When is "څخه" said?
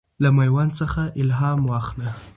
0.79-1.01